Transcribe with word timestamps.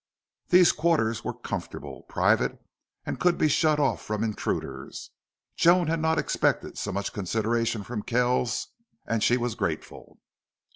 These 0.49 0.71
quarters 0.71 1.23
were 1.23 1.31
comfortable, 1.35 2.07
private, 2.09 2.57
and 3.05 3.19
could 3.19 3.37
be 3.37 3.47
shut 3.47 3.79
off 3.79 4.01
from 4.03 4.23
intruders. 4.23 5.11
Joan 5.55 5.85
had 5.89 5.99
not 5.99 6.17
expected 6.17 6.75
so 6.75 6.91
much 6.91 7.13
consideration 7.13 7.83
from 7.83 8.01
Kells 8.01 8.69
and 9.05 9.23
she 9.23 9.37
was 9.37 9.53
grateful. 9.53 10.17